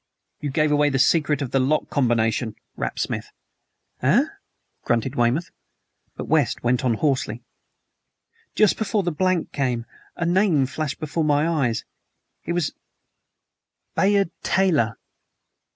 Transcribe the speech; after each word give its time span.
"You 0.39 0.49
gave 0.49 0.71
away 0.71 0.89
the 0.89 0.97
secret 0.97 1.43
of 1.43 1.51
the 1.51 1.59
lock 1.59 1.91
combination!" 1.91 2.55
rapped 2.75 3.01
Smith. 3.01 3.29
"Eh!" 4.01 4.25
grunted 4.83 5.13
Weymouth. 5.15 5.51
But 6.15 6.27
West 6.27 6.63
went 6.63 6.83
on 6.83 6.95
hoarsely: 6.95 7.43
"Just 8.55 8.79
before 8.79 9.03
the 9.03 9.11
blank 9.11 9.51
came 9.51 9.85
a 10.15 10.25
name 10.25 10.65
flashed 10.65 10.99
before 10.99 11.23
my 11.23 11.47
eyes. 11.47 11.85
It 12.45 12.53
was 12.53 12.73
'Bayard 13.95 14.31
Taylor.'" 14.41 14.97